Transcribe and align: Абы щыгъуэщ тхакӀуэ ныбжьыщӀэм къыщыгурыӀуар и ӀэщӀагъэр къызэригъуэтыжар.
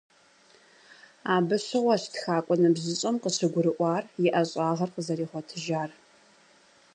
Абы 1.35 1.55
щыгъуэщ 1.65 2.03
тхакӀуэ 2.13 2.55
ныбжьыщӀэм 2.61 3.15
къыщыгурыӀуар 3.21 4.03
и 4.23 4.25
ӀэщӀагъэр 4.33 4.89
къызэригъуэтыжар. 4.93 5.89